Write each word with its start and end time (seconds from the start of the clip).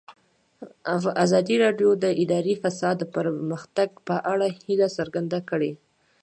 ازادي 1.25 1.55
راډیو 1.63 1.89
د 2.03 2.05
اداري 2.23 2.55
فساد 2.63 2.95
د 2.99 3.03
پرمختګ 3.15 3.89
په 4.07 4.15
اړه 4.31 4.47
هیله 4.63 4.87
څرګنده 4.97 5.39
کړې. 5.49 5.71